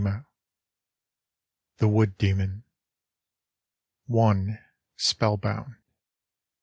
THE 1.77 1.87
WOOD 1.87 2.17
DEMON. 2.17 2.63
I. 4.11 4.57
SPELLBOUND. 4.95 5.75